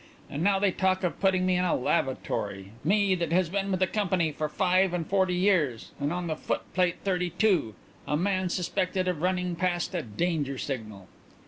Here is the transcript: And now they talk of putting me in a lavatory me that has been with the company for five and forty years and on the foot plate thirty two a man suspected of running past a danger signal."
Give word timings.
And 0.31 0.41
now 0.41 0.57
they 0.57 0.71
talk 0.71 1.03
of 1.03 1.19
putting 1.19 1.45
me 1.45 1.57
in 1.57 1.63
a 1.63 1.75
lavatory 1.75 2.71
me 2.83 3.13
that 3.13 3.31
has 3.31 3.49
been 3.49 3.69
with 3.69 3.79
the 3.79 3.85
company 3.85 4.31
for 4.31 4.49
five 4.49 4.95
and 4.95 5.05
forty 5.05 5.35
years 5.35 5.91
and 5.99 6.11
on 6.11 6.25
the 6.25 6.35
foot 6.35 6.61
plate 6.73 6.95
thirty 7.03 7.29
two 7.29 7.75
a 8.07 8.17
man 8.17 8.49
suspected 8.49 9.07
of 9.07 9.21
running 9.21 9.55
past 9.55 9.93
a 9.93 10.01
danger 10.01 10.57
signal." 10.57 11.07